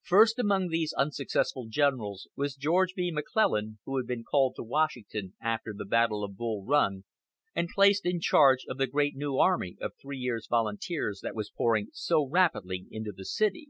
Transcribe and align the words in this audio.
First 0.00 0.38
among 0.38 0.68
these 0.68 0.94
unsuccessful 0.94 1.66
generals 1.68 2.28
was 2.34 2.54
George 2.54 2.94
B. 2.94 3.10
McClellan, 3.10 3.78
who 3.84 3.98
had 3.98 4.06
been 4.06 4.24
called 4.24 4.54
to 4.56 4.62
Washington 4.62 5.34
after 5.38 5.74
the 5.76 5.84
battle 5.84 6.24
of 6.24 6.34
Bull 6.38 6.64
Run 6.64 7.04
and 7.54 7.68
placed 7.74 8.06
in 8.06 8.18
charge 8.18 8.64
of 8.70 8.78
the 8.78 8.86
great 8.86 9.16
new 9.16 9.36
army 9.36 9.76
of 9.82 9.92
three 10.00 10.16
years' 10.16 10.46
volunteers 10.48 11.20
that 11.22 11.34
was 11.36 11.50
pouring 11.54 11.88
so 11.92 12.26
rapidly 12.26 12.86
into 12.90 13.12
the 13.12 13.26
city. 13.26 13.68